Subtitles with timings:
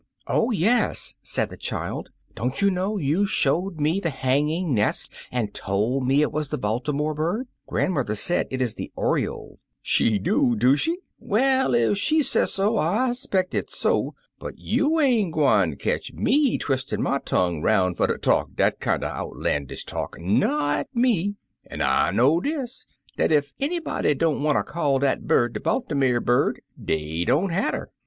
[0.27, 5.53] ''*'0h, yesi" said the child; "don't you know you showed me the hanging nest, and
[5.53, 7.47] told me it was the Baltimore bird?
[7.67, 10.97] Grand mother says it is the oriole." "She do, do she?
[11.19, 17.03] Well, ef she sesso, I speck it's so, but jrou ain't gwine ketch me twis'in'
[17.03, 21.35] my tongue 'roun' fer ter talk dat kinder outlandish talk— not me
[21.69, 22.85] I An' I 130 The Most Beautiful Bird knows dis,
[23.29, 27.91] dat ef anybody don't wanter call dat bird de Baltimer bird, dey don't hatter.